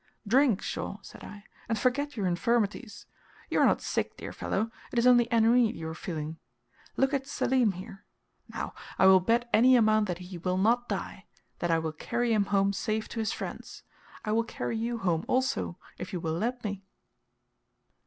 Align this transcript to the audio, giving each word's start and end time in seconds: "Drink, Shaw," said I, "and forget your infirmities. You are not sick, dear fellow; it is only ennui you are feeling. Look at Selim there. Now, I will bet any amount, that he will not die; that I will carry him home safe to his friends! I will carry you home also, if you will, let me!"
"Drink, 0.25 0.63
Shaw," 0.63 0.97
said 1.03 1.23
I, 1.23 1.43
"and 1.69 1.77
forget 1.77 2.17
your 2.17 2.25
infirmities. 2.25 3.05
You 3.51 3.59
are 3.59 3.67
not 3.67 3.83
sick, 3.83 4.17
dear 4.17 4.33
fellow; 4.33 4.71
it 4.91 4.97
is 4.97 5.05
only 5.05 5.27
ennui 5.31 5.71
you 5.77 5.87
are 5.89 5.93
feeling. 5.93 6.39
Look 6.97 7.13
at 7.13 7.27
Selim 7.27 7.69
there. 7.69 8.03
Now, 8.49 8.73
I 8.97 9.05
will 9.05 9.19
bet 9.19 9.47
any 9.53 9.75
amount, 9.75 10.07
that 10.07 10.17
he 10.17 10.39
will 10.39 10.57
not 10.57 10.89
die; 10.89 11.27
that 11.59 11.69
I 11.69 11.77
will 11.77 11.91
carry 11.93 12.33
him 12.33 12.45
home 12.45 12.73
safe 12.73 13.07
to 13.09 13.19
his 13.19 13.31
friends! 13.31 13.83
I 14.25 14.31
will 14.31 14.43
carry 14.43 14.75
you 14.75 14.97
home 14.97 15.23
also, 15.27 15.77
if 15.99 16.13
you 16.13 16.19
will, 16.19 16.33
let 16.33 16.63
me!" 16.63 16.83